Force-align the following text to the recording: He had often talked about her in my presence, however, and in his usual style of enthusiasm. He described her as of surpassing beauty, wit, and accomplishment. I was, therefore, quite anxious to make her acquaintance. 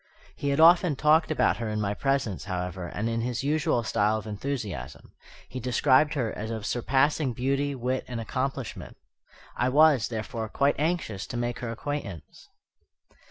He 0.35 0.49
had 0.49 0.59
often 0.59 0.95
talked 0.95 1.29
about 1.29 1.57
her 1.57 1.69
in 1.69 1.79
my 1.79 1.93
presence, 1.93 2.45
however, 2.45 2.87
and 2.87 3.07
in 3.07 3.21
his 3.21 3.43
usual 3.43 3.83
style 3.83 4.17
of 4.17 4.25
enthusiasm. 4.25 5.11
He 5.47 5.59
described 5.59 6.15
her 6.15 6.33
as 6.35 6.49
of 6.49 6.65
surpassing 6.65 7.33
beauty, 7.33 7.75
wit, 7.75 8.05
and 8.07 8.19
accomplishment. 8.19 8.97
I 9.55 9.69
was, 9.69 10.07
therefore, 10.07 10.49
quite 10.49 10.79
anxious 10.79 11.27
to 11.27 11.37
make 11.37 11.59
her 11.59 11.69
acquaintance. 11.69 12.49